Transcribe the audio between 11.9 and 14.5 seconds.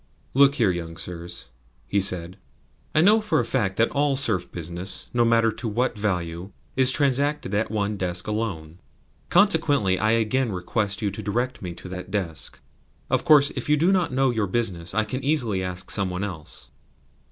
desk. Of course, if you do not know your